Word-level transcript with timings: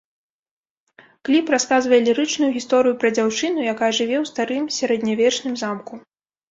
Кліп 1.29 1.51
расказвае 1.55 2.01
лірычную 2.07 2.51
гісторыю 2.57 2.97
пра 3.05 3.09
дзяўчыну, 3.19 3.59
якая 3.77 3.91
жыве 4.01 4.17
ў 4.23 4.35
старым 4.35 4.63
сярэднявечным 4.81 5.53
замку. 5.65 6.07